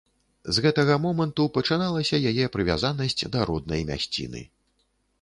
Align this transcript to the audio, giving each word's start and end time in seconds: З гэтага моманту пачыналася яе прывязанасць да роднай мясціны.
З 0.57 0.63
гэтага 0.65 0.95
моманту 1.03 1.45
пачыналася 1.59 2.23
яе 2.33 2.49
прывязанасць 2.57 3.19
да 3.37 3.49
роднай 3.51 3.89
мясціны. 3.95 4.47